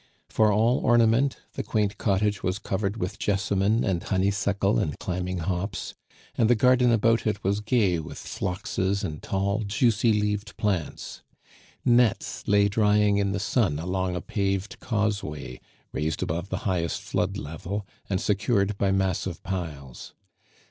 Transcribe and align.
For 0.31 0.51
all 0.51 0.79
ornament, 0.79 1.37
the 1.53 1.61
quaint 1.61 1.99
cottage 1.99 2.41
was 2.41 2.57
covered 2.57 2.97
with 2.97 3.19
jessamine 3.19 3.83
and 3.83 4.01
honeysuckle 4.01 4.79
and 4.79 4.97
climbing 4.97 5.37
hops, 5.37 5.93
and 6.35 6.49
the 6.49 6.55
garden 6.55 6.89
about 6.91 7.27
it 7.27 7.43
was 7.43 7.59
gay 7.59 7.99
with 7.99 8.17
phloxes 8.17 9.03
and 9.03 9.21
tall, 9.21 9.59
juicy 9.63 10.11
leaved 10.19 10.57
plants. 10.57 11.21
Nets 11.85 12.43
lay 12.47 12.67
drying 12.67 13.17
in 13.17 13.31
the 13.31 13.39
sun 13.39 13.77
along 13.77 14.15
a 14.15 14.21
paved 14.21 14.79
causeway 14.79 15.59
raised 15.91 16.23
above 16.23 16.49
the 16.49 16.65
highest 16.65 16.99
flood 17.03 17.37
level, 17.37 17.85
and 18.09 18.19
secured 18.19 18.79
by 18.79 18.89
massive 18.91 19.43
piles. 19.43 20.15